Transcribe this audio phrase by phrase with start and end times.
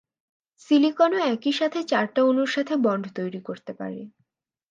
[0.61, 4.01] সিলিকনও একই সাথে চারটা অণুর সাথে বন্ড তৈরী করতে পারে।